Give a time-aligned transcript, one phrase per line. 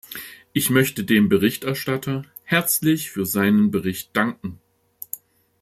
[0.51, 4.59] Ich möchte dem Berichterstatter herzlich für seinen Bericht danken.